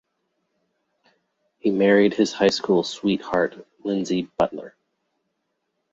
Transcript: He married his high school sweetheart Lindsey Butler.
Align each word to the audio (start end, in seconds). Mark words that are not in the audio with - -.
He 1.59 1.69
married 1.69 2.15
his 2.15 2.33
high 2.33 2.47
school 2.47 2.81
sweetheart 2.83 3.67
Lindsey 3.83 4.31
Butler. 4.35 4.75